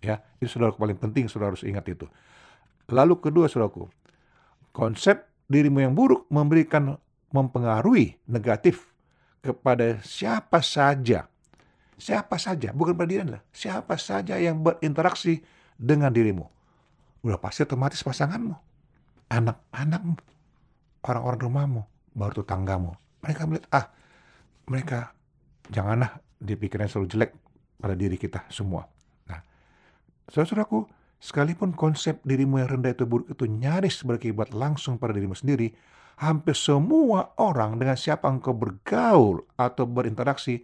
Ya, 0.00 0.24
itu 0.40 0.48
saudara 0.56 0.72
paling 0.72 0.96
penting, 0.96 1.28
saudara 1.28 1.52
harus 1.52 1.62
ingat 1.62 1.84
itu. 1.92 2.08
Lalu 2.88 3.20
kedua, 3.20 3.46
saudaraku, 3.46 3.86
konsep 4.72 5.28
dirimu 5.46 5.84
yang 5.84 5.94
buruk 5.94 6.26
memberikan 6.32 6.98
mempengaruhi 7.30 8.18
negatif 8.26 8.90
kepada 9.44 10.02
siapa 10.02 10.58
saja. 10.64 11.29
Siapa 12.00 12.40
saja, 12.40 12.72
bukan 12.72 12.96
pada 12.96 13.12
diri 13.12 13.20
Anda. 13.20 13.44
Siapa 13.52 14.00
saja 14.00 14.40
yang 14.40 14.64
berinteraksi 14.64 15.44
dengan 15.76 16.08
dirimu. 16.08 16.48
Udah 17.20 17.36
pasti 17.36 17.68
otomatis 17.68 18.00
pasanganmu, 18.00 18.56
anak-anakmu, 19.28 20.16
orang-orang 21.04 21.40
rumahmu, 21.44 21.82
baru 22.16 22.40
tetanggamu. 22.40 22.96
Mereka 23.20 23.40
melihat, 23.44 23.66
ah, 23.76 23.86
mereka 24.64 24.98
janganlah 25.68 26.16
dipikirnya 26.40 26.88
selalu 26.88 27.08
jelek. 27.12 27.32
pada 27.80 27.96
diri 27.96 28.20
kita 28.20 28.44
semua. 28.52 28.84
Nah, 29.24 29.40
saudaraku, 30.28 30.84
sekalipun 31.16 31.72
konsep 31.72 32.20
dirimu 32.28 32.60
yang 32.60 32.76
rendah 32.76 32.92
itu 32.92 33.08
buruk 33.08 33.32
itu 33.32 33.48
nyaris 33.48 34.04
berakibat 34.04 34.52
langsung 34.52 35.00
pada 35.00 35.16
dirimu 35.16 35.32
sendiri, 35.32 35.72
hampir 36.20 36.52
semua 36.52 37.32
orang 37.40 37.80
dengan 37.80 37.96
siapa 37.96 38.28
engkau 38.28 38.52
bergaul 38.52 39.40
atau 39.56 39.88
berinteraksi 39.88 40.60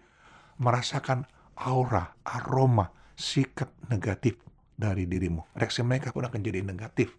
merasakan 0.60 1.24
aura, 1.56 2.16
aroma, 2.24 2.92
sikap 3.16 3.72
negatif 3.88 4.36
dari 4.76 5.08
dirimu. 5.08 5.56
Reaksi 5.56 5.80
mereka 5.80 6.12
pun 6.12 6.28
akan 6.28 6.40
jadi 6.44 6.60
negatif 6.60 7.16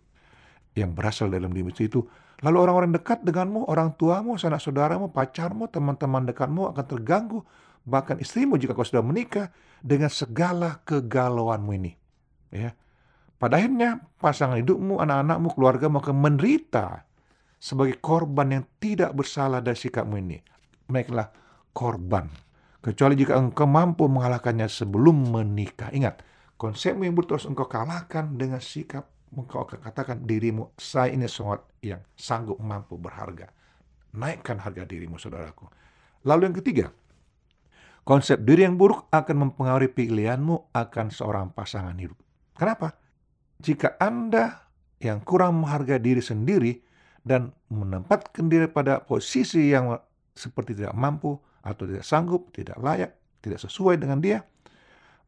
yang 0.78 0.94
berasal 0.94 1.34
dalam 1.34 1.50
dirimu 1.50 1.74
itu. 1.74 2.06
Lalu 2.46 2.58
orang-orang 2.62 2.94
dekat 2.94 3.26
denganmu, 3.26 3.66
orang 3.66 3.98
tuamu, 3.98 4.38
sanak 4.38 4.62
saudaramu, 4.62 5.10
pacarmu, 5.10 5.66
teman-teman 5.74 6.30
dekatmu 6.30 6.70
akan 6.70 6.86
terganggu. 6.86 7.42
Bahkan 7.82 8.22
istrimu 8.22 8.62
jika 8.62 8.78
kau 8.78 8.86
sudah 8.86 9.02
menikah 9.02 9.50
dengan 9.82 10.14
segala 10.14 10.78
kegalauanmu 10.86 11.72
ini. 11.82 11.98
Ya. 12.54 12.78
Pada 13.42 13.58
akhirnya 13.58 14.06
pasangan 14.22 14.62
hidupmu, 14.62 15.02
anak-anakmu, 15.02 15.48
keluargamu 15.58 15.98
akan 16.02 16.18
menderita 16.18 17.06
sebagai 17.58 17.98
korban 17.98 18.62
yang 18.62 18.64
tidak 18.78 19.18
bersalah 19.18 19.62
dari 19.62 19.78
sikapmu 19.78 20.16
ini. 20.22 20.38
Mereka 20.94 21.34
korban. 21.74 22.30
Kecuali 22.88 23.20
jika 23.20 23.36
engkau 23.36 23.68
mampu 23.68 24.08
mengalahkannya 24.08 24.72
sebelum 24.72 25.36
menikah. 25.36 25.92
Ingat, 25.92 26.24
konsepmu 26.56 27.04
yang 27.04 27.20
terus 27.20 27.44
engkau 27.44 27.68
kalahkan 27.68 28.40
dengan 28.40 28.64
sikap 28.64 29.12
engkau 29.36 29.68
akan 29.68 29.84
katakan 29.84 30.24
dirimu, 30.24 30.72
saya 30.80 31.12
ini 31.12 31.28
seorang 31.28 31.68
yang 31.84 32.00
sanggup 32.16 32.56
mampu 32.64 32.96
berharga. 32.96 33.52
Naikkan 34.16 34.64
harga 34.64 34.88
dirimu, 34.88 35.20
saudaraku. 35.20 35.68
Lalu 36.24 36.48
yang 36.48 36.56
ketiga, 36.64 36.86
konsep 38.08 38.40
diri 38.48 38.64
yang 38.64 38.80
buruk 38.80 39.12
akan 39.12 39.52
mempengaruhi 39.52 39.92
pilihanmu 39.92 40.72
akan 40.72 41.12
seorang 41.12 41.52
pasangan 41.52 42.00
hidup. 42.00 42.16
Kenapa? 42.56 42.96
Jika 43.60 44.00
Anda 44.00 44.64
yang 45.04 45.22
kurang 45.28 45.60
menghargai 45.60 46.00
diri 46.00 46.24
sendiri 46.24 46.80
dan 47.22 47.52
menempatkan 47.68 48.48
diri 48.48 48.72
pada 48.72 49.04
posisi 49.04 49.76
yang 49.76 49.92
seperti 50.32 50.78
tidak 50.78 50.96
mampu 50.96 51.36
atau 51.68 51.84
tidak 51.84 52.08
sanggup, 52.08 52.48
tidak 52.56 52.80
layak, 52.80 53.12
tidak 53.44 53.60
sesuai 53.60 54.00
dengan 54.00 54.24
dia, 54.24 54.48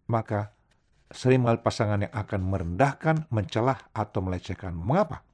maka 0.07 0.55
sering 1.11 1.43
pasangan 1.59 2.05
yang 2.05 2.13
akan 2.13 2.41
merendahkan, 2.47 3.15
mencelah, 3.33 3.91
atau 3.91 4.23
melecehkan. 4.23 4.71
Mengapa? 4.71 5.25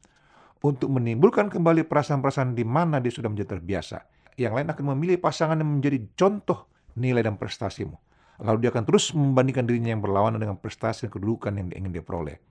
Untuk 0.65 0.89
menimbulkan 0.89 1.52
kembali 1.52 1.86
perasaan-perasaan 1.86 2.58
di 2.58 2.65
mana 2.65 2.98
dia 2.98 3.13
sudah 3.13 3.30
menjadi 3.30 3.60
terbiasa. 3.60 4.02
Yang 4.36 4.54
lain 4.58 4.68
akan 4.74 4.86
memilih 4.98 5.22
pasangan 5.22 5.62
yang 5.62 5.78
menjadi 5.78 6.02
contoh 6.18 6.65
nilai 6.98 7.22
dan 7.22 7.38
prestasimu. 7.38 7.96
Lalu 8.41 8.68
dia 8.68 8.70
akan 8.74 8.84
terus 8.84 9.13
membandingkan 9.15 9.63
dirinya 9.63 9.96
yang 9.96 10.04
berlawanan 10.04 10.41
dengan 10.41 10.58
prestasi 10.60 11.08
dan 11.08 11.12
kedudukan 11.13 11.54
yang 11.56 11.68
ingin 11.72 11.91
dia 11.94 12.04
peroleh. 12.04 12.41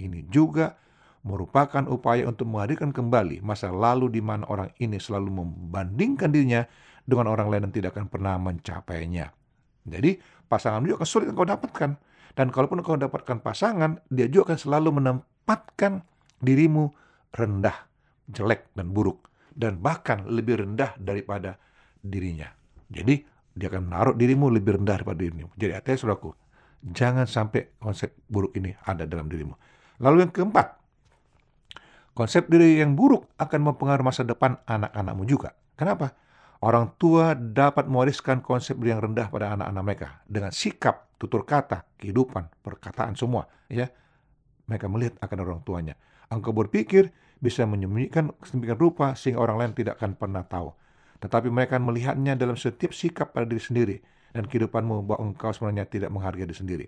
Ini 0.00 0.28
juga 0.30 0.76
merupakan 1.24 1.84
upaya 1.88 2.28
untuk 2.28 2.48
menghadirkan 2.48 2.92
kembali 2.92 3.40
masa 3.40 3.72
lalu 3.72 4.12
di 4.12 4.20
mana 4.20 4.44
orang 4.44 4.68
ini 4.76 5.00
selalu 5.00 5.40
membandingkan 5.40 6.28
dirinya 6.28 6.68
dengan 7.04 7.28
orang 7.28 7.52
lain 7.52 7.62
dan 7.68 7.72
tidak 7.72 7.96
akan 7.96 8.08
pernah 8.08 8.34
mencapainya. 8.40 9.28
Jadi 9.84 10.16
pasangan 10.48 10.80
juga 10.84 11.04
akan 11.04 11.08
sulit 11.08 11.28
engkau 11.28 11.44
dapatkan 11.44 11.90
dan 12.34 12.50
kalaupun 12.50 12.82
kau 12.82 12.98
dapatkan 12.98 13.38
pasangan, 13.40 14.02
dia 14.10 14.26
juga 14.26 14.52
akan 14.52 14.58
selalu 14.58 14.90
menempatkan 14.98 16.02
dirimu 16.42 16.90
rendah, 17.30 17.86
jelek, 18.26 18.74
dan 18.74 18.90
buruk. 18.90 19.30
Dan 19.54 19.78
bahkan 19.78 20.26
lebih 20.26 20.66
rendah 20.66 20.98
daripada 20.98 21.54
dirinya. 22.02 22.50
Jadi, 22.90 23.22
dia 23.54 23.70
akan 23.70 23.86
menaruh 23.86 24.18
dirimu 24.18 24.50
lebih 24.50 24.82
rendah 24.82 24.98
daripada 24.98 25.22
dirimu. 25.22 25.54
Jadi, 25.54 25.72
artinya 25.78 25.98
saudaraku, 26.02 26.30
jangan 26.82 27.30
sampai 27.30 27.78
konsep 27.78 28.18
buruk 28.26 28.50
ini 28.58 28.74
ada 28.82 29.06
dalam 29.06 29.30
dirimu. 29.30 29.54
Lalu 30.02 30.26
yang 30.26 30.32
keempat, 30.34 30.74
konsep 32.18 32.50
diri 32.50 32.82
yang 32.82 32.98
buruk 32.98 33.30
akan 33.38 33.70
mempengaruhi 33.70 34.10
masa 34.10 34.26
depan 34.26 34.58
anak-anakmu 34.66 35.22
juga. 35.22 35.54
Kenapa? 35.78 36.18
Orang 36.64 36.96
tua 36.96 37.36
dapat 37.36 37.92
mewariskan 37.92 38.40
konsep 38.40 38.80
yang 38.80 38.96
rendah 38.96 39.28
pada 39.28 39.52
anak-anak 39.52 39.82
mereka 39.84 40.08
dengan 40.24 40.48
sikap, 40.48 41.12
tutur 41.20 41.44
kata, 41.44 41.84
kehidupan, 42.00 42.48
perkataan 42.64 43.12
semua. 43.12 43.44
Ya, 43.68 43.92
mereka 44.64 44.88
melihat 44.88 45.20
akan 45.20 45.38
orang 45.44 45.60
tuanya. 45.60 45.92
Engkau 46.32 46.56
berpikir 46.56 47.12
bisa 47.36 47.68
menyembunyikan 47.68 48.32
sedemikian 48.40 48.80
rupa 48.80 49.12
sehingga 49.12 49.44
orang 49.44 49.56
lain 49.60 49.72
tidak 49.76 50.00
akan 50.00 50.16
pernah 50.16 50.40
tahu. 50.40 50.72
Tetapi 51.20 51.52
mereka 51.52 51.76
melihatnya 51.76 52.32
dalam 52.32 52.56
setiap 52.56 52.96
sikap 52.96 53.36
pada 53.36 53.44
diri 53.44 53.60
sendiri 53.60 53.96
dan 54.32 54.48
kehidupanmu 54.48 55.04
bahwa 55.04 55.20
engkau 55.20 55.52
sebenarnya 55.52 55.84
tidak 55.84 56.16
menghargai 56.16 56.48
diri 56.48 56.56
sendiri. 56.56 56.86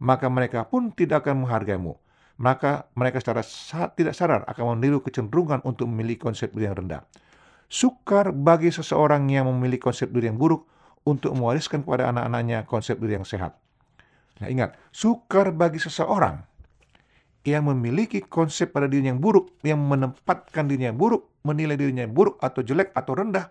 Maka 0.00 0.32
mereka 0.32 0.64
pun 0.64 0.96
tidak 0.96 1.28
akan 1.28 1.44
menghargaimu. 1.44 1.92
Maka 2.40 2.88
mereka 2.96 3.20
secara 3.20 3.44
tidak 3.92 4.16
sadar 4.16 4.48
akan 4.48 4.80
meniru 4.80 5.04
kecenderungan 5.04 5.60
untuk 5.68 5.92
memilih 5.92 6.16
konsep 6.16 6.56
yang 6.56 6.72
rendah 6.72 7.04
sukar 7.70 8.34
bagi 8.34 8.74
seseorang 8.74 9.30
yang 9.30 9.46
memiliki 9.46 9.86
konsep 9.86 10.10
diri 10.10 10.26
yang 10.26 10.36
buruk 10.36 10.66
untuk 11.06 11.32
mewariskan 11.38 11.86
kepada 11.86 12.10
anak-anaknya 12.10 12.66
konsep 12.66 12.98
diri 12.98 13.16
yang 13.16 13.24
sehat. 13.24 13.54
Nah 14.42 14.50
ingat, 14.50 14.74
sukar 14.90 15.54
bagi 15.54 15.78
seseorang 15.78 16.42
yang 17.46 17.70
memiliki 17.70 18.20
konsep 18.20 18.74
pada 18.74 18.90
dirinya 18.90 19.16
yang 19.16 19.22
buruk, 19.22 19.56
yang 19.64 19.80
menempatkan 19.80 20.68
dirinya 20.68 20.92
yang 20.92 21.00
buruk, 21.00 21.30
menilai 21.46 21.78
dirinya 21.78 22.04
yang 22.04 22.12
buruk 22.12 22.36
atau 22.42 22.60
jelek 22.60 22.92
atau 22.92 23.16
rendah, 23.16 23.48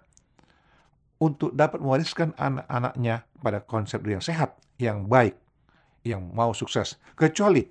untuk 1.17 1.55
dapat 1.55 1.81
mewariskan 1.81 2.35
anak-anaknya 2.37 3.25
pada 3.41 3.63
konsep 3.65 4.03
diri 4.05 4.19
yang 4.19 4.25
sehat, 4.25 4.59
yang 4.77 5.09
baik, 5.09 5.33
yang 6.05 6.21
mau 6.35 6.53
sukses. 6.53 7.01
Kecuali 7.17 7.65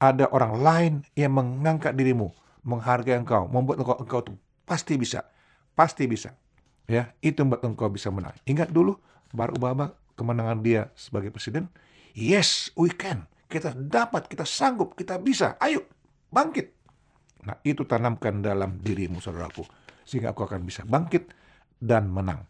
ada 0.00 0.28
orang 0.32 0.52
lain 0.60 0.92
yang 1.16 1.32
mengangkat 1.36 1.96
dirimu, 1.96 2.32
menghargai 2.64 3.16
engkau, 3.16 3.48
membuat 3.48 3.80
engkau, 3.80 3.96
engkau 4.00 4.20
pasti 4.64 4.96
bisa 5.00 5.24
Pasti 5.80 6.04
bisa. 6.04 6.36
Ya, 6.84 7.16
itu 7.24 7.40
membuat 7.40 7.64
engkau 7.64 7.88
bisa 7.88 8.12
menang. 8.12 8.36
Ingat 8.44 8.68
dulu 8.68 9.00
Barack 9.32 9.56
Obama 9.56 9.96
kemenangan 10.12 10.60
dia 10.60 10.92
sebagai 10.92 11.32
presiden. 11.32 11.72
Yes, 12.12 12.68
we 12.76 12.92
can. 12.92 13.24
Kita 13.48 13.72
dapat, 13.72 14.28
kita 14.28 14.44
sanggup, 14.44 14.92
kita 14.92 15.16
bisa. 15.16 15.56
Ayo, 15.56 15.88
bangkit. 16.28 16.68
Nah, 17.48 17.56
itu 17.64 17.88
tanamkan 17.88 18.44
dalam 18.44 18.76
dirimu, 18.76 19.24
saudaraku. 19.24 19.64
Sehingga 20.04 20.36
aku 20.36 20.44
akan 20.44 20.60
bisa 20.68 20.84
bangkit 20.84 21.32
dan 21.80 22.12
menang. 22.12 22.44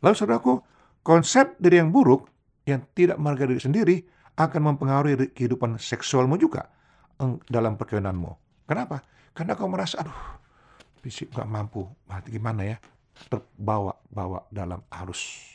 Lalu, 0.00 0.16
saudaraku, 0.16 0.64
konsep 1.04 1.60
diri 1.60 1.76
yang 1.76 1.92
buruk, 1.92 2.32
yang 2.64 2.80
tidak 2.96 3.20
menghargai 3.20 3.52
diri 3.52 3.60
sendiri, 3.60 3.96
akan 4.40 4.72
mempengaruhi 4.72 5.36
kehidupan 5.36 5.76
seksualmu 5.76 6.40
juga 6.40 6.72
dalam 7.52 7.76
perkawinanmu. 7.76 8.64
Kenapa? 8.64 9.04
Karena 9.36 9.52
kau 9.52 9.68
merasa, 9.68 10.00
aduh, 10.00 10.16
fisik 11.06 11.30
nggak 11.30 11.46
mampu, 11.46 11.86
berarti 12.10 12.34
gimana 12.34 12.66
ya? 12.66 12.76
Terbawa-bawa 13.30 14.50
dalam 14.50 14.82
arus. 14.90 15.54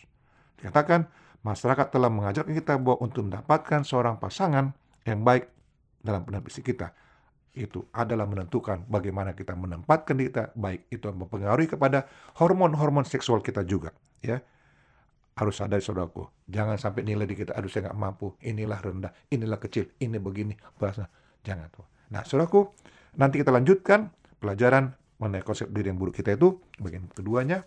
Dikatakan, 0.56 1.12
masyarakat 1.44 1.92
telah 1.92 2.08
mengajarkan 2.08 2.56
kita 2.56 2.80
bahwa 2.80 3.04
untuk 3.04 3.28
mendapatkan 3.28 3.84
seorang 3.84 4.16
pasangan 4.16 4.72
yang 5.04 5.28
baik 5.28 5.52
dalam 6.00 6.24
benar 6.24 6.40
fisik 6.48 6.72
kita, 6.72 6.96
itu 7.52 7.84
adalah 7.92 8.24
menentukan 8.24 8.88
bagaimana 8.88 9.36
kita 9.36 9.52
menempatkan 9.60 10.16
diri 10.16 10.32
kita 10.32 10.56
baik. 10.56 10.88
Itu 10.88 11.12
mempengaruhi 11.12 11.68
kepada 11.68 12.08
hormon-hormon 12.40 13.04
seksual 13.04 13.44
kita 13.44 13.68
juga 13.68 13.92
ya. 14.24 14.40
Harus 15.36 15.60
sadar 15.60 15.84
saudaraku. 15.84 16.28
Jangan 16.48 16.80
sampai 16.80 17.04
nilai 17.04 17.28
di 17.28 17.36
kita 17.36 17.52
aduh 17.52 17.68
saya 17.68 17.92
nggak 17.92 18.00
mampu. 18.00 18.40
Inilah 18.48 18.80
rendah 18.80 19.12
inilah 19.28 19.60
kecil 19.60 19.92
ini 20.00 20.16
begini 20.16 20.56
bahasa 20.80 21.12
jangan 21.44 21.68
tuh. 21.72 21.88
Nah 22.16 22.24
saudaraku 22.24 22.72
nanti 23.20 23.44
kita 23.44 23.52
lanjutkan 23.52 24.12
pelajaran 24.40 24.96
mengenai 25.22 25.46
konsep 25.46 25.70
diri 25.70 25.94
yang 25.94 26.02
buruk 26.02 26.18
kita 26.18 26.34
itu 26.34 26.58
bagian 26.82 27.06
keduanya. 27.14 27.64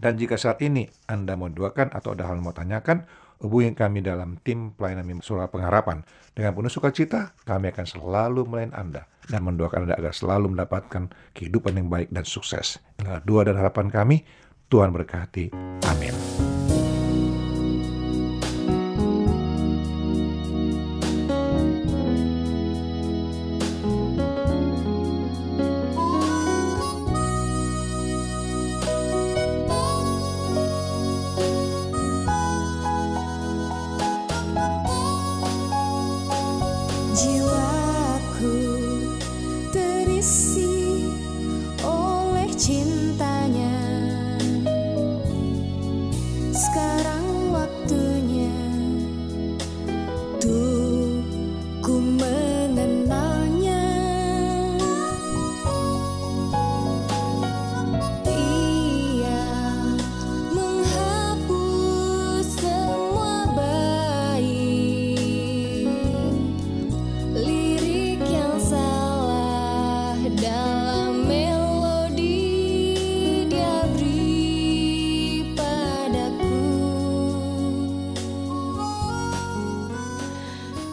Dan 0.00 0.16
jika 0.16 0.40
saat 0.40 0.62
ini 0.64 0.88
Anda 1.10 1.36
mau 1.36 1.52
doakan 1.52 1.92
atau 1.92 2.16
ada 2.16 2.24
hal 2.24 2.40
yang 2.40 2.46
mau 2.48 2.56
tanyakan, 2.56 3.04
hubungi 3.44 3.76
kami 3.76 4.00
dalam 4.00 4.40
tim 4.40 4.72
pelayanan 4.72 5.20
suara 5.20 5.52
pengharapan. 5.52 6.06
Dengan 6.32 6.56
penuh 6.56 6.72
sukacita, 6.72 7.36
kami 7.44 7.68
akan 7.74 7.84
selalu 7.84 8.48
melayan 8.48 8.72
Anda 8.72 9.04
dan 9.28 9.44
mendoakan 9.44 9.90
Anda 9.90 10.00
agar 10.00 10.16
selalu 10.16 10.56
mendapatkan 10.56 11.12
kehidupan 11.36 11.76
yang 11.76 11.92
baik 11.92 12.08
dan 12.08 12.24
sukses. 12.24 12.80
Inilah 12.96 13.20
doa 13.26 13.44
dan 13.44 13.60
harapan 13.60 13.92
kami. 13.92 14.24
Tuhan 14.70 14.94
berkati. 14.94 15.50
Amin. 15.90 16.49